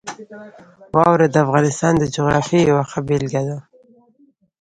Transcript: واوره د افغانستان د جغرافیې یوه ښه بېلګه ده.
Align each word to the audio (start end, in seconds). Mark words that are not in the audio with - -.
واوره 0.95 1.27
د 1.29 1.35
افغانستان 1.45 1.93
د 1.97 2.03
جغرافیې 2.15 2.59
یوه 2.69 2.83
ښه 2.91 2.99
بېلګه 3.07 3.41
ده. 3.49 3.57